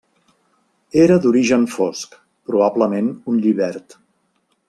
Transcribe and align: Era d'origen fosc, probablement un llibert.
Era 1.01 1.17
d'origen 1.25 1.67
fosc, 1.75 2.17
probablement 2.51 3.13
un 3.35 3.39
llibert. 3.45 3.99